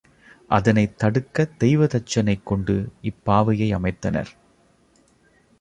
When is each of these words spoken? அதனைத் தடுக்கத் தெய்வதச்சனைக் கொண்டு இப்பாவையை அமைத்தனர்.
அதனைத் 0.49 0.95
தடுக்கத் 0.97 1.53
தெய்வதச்சனைக் 1.59 2.43
கொண்டு 2.43 2.91
இப்பாவையை 3.03 3.69
அமைத்தனர். 3.75 4.31